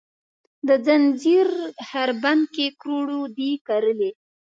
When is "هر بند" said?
1.89-2.43